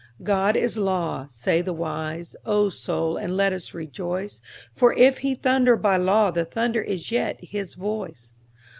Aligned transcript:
God 0.23 0.55
is 0.55 0.79
law, 0.79 1.27
say 1.27 1.61
the 1.61 1.73
wise; 1.73 2.35
O 2.43 2.69
Soul, 2.69 3.17
and 3.17 3.37
let 3.37 3.53
us 3.53 3.71
rejoice, 3.75 4.41
For 4.73 4.93
if 4.93 5.19
He 5.19 5.35
thunder 5.35 5.75
by 5.75 5.97
law 5.97 6.31
the 6.31 6.43
thunder 6.43 6.81
is 6.81 7.11
yet 7.11 7.37
His 7.39 7.75
voice. 7.75 8.31